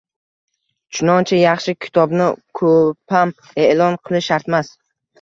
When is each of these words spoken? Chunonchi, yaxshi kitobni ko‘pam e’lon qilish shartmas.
Chunonchi, 0.99 1.35
yaxshi 1.41 1.77
kitobni 1.87 2.31
ko‘pam 2.63 3.37
e’lon 3.69 4.03
qilish 4.09 4.35
shartmas. 4.35 4.79